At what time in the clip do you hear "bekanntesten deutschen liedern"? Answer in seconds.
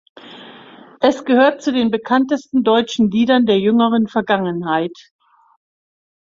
1.91-3.45